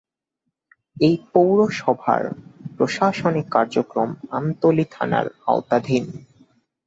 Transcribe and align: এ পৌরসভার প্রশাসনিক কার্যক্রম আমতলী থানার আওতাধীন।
এ 0.97 1.11
পৌরসভার 1.33 2.23
প্রশাসনিক 2.77 3.47
কার্যক্রম 3.49 4.09
আমতলী 4.31 4.85
থানার 4.91 5.25
আওতাধীন। 5.47 6.05